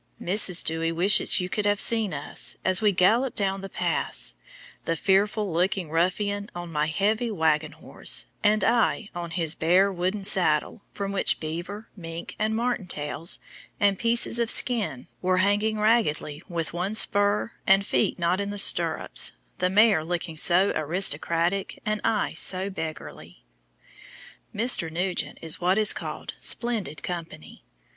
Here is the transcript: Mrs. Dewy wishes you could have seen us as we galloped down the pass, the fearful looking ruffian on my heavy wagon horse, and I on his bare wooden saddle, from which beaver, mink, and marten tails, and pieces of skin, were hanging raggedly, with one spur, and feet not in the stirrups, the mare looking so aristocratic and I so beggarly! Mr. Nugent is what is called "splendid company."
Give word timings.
Mrs. 0.19 0.65
Dewy 0.65 0.91
wishes 0.91 1.39
you 1.39 1.47
could 1.47 1.67
have 1.67 1.79
seen 1.79 2.11
us 2.11 2.57
as 2.65 2.81
we 2.81 2.91
galloped 2.91 3.37
down 3.37 3.61
the 3.61 3.69
pass, 3.69 4.33
the 4.85 4.95
fearful 4.95 5.53
looking 5.53 5.91
ruffian 5.91 6.49
on 6.55 6.71
my 6.71 6.87
heavy 6.87 7.29
wagon 7.29 7.73
horse, 7.73 8.25
and 8.43 8.63
I 8.63 9.11
on 9.13 9.29
his 9.29 9.53
bare 9.53 9.91
wooden 9.93 10.23
saddle, 10.23 10.81
from 10.91 11.11
which 11.11 11.39
beaver, 11.39 11.87
mink, 11.95 12.33
and 12.39 12.55
marten 12.55 12.87
tails, 12.87 13.37
and 13.79 13.99
pieces 13.99 14.39
of 14.39 14.49
skin, 14.49 15.05
were 15.21 15.37
hanging 15.37 15.77
raggedly, 15.77 16.41
with 16.49 16.73
one 16.73 16.95
spur, 16.95 17.51
and 17.67 17.85
feet 17.85 18.17
not 18.17 18.41
in 18.41 18.49
the 18.49 18.57
stirrups, 18.57 19.33
the 19.59 19.69
mare 19.69 20.03
looking 20.03 20.35
so 20.35 20.73
aristocratic 20.75 21.79
and 21.85 22.01
I 22.03 22.33
so 22.33 22.71
beggarly! 22.71 23.43
Mr. 24.51 24.91
Nugent 24.91 25.37
is 25.43 25.61
what 25.61 25.77
is 25.77 25.93
called 25.93 26.33
"splendid 26.39 27.03
company." 27.03 27.63